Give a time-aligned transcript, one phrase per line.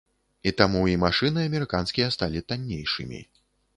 [0.51, 3.21] І таму і машыны амерыканскія сталі таннейшымі.